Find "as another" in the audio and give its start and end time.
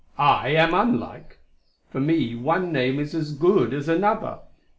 3.71-4.39